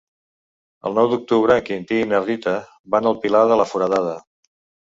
[0.89, 2.57] El nou d'octubre en Quintí i na Rita
[2.97, 4.19] van al Pilar de la Foradada.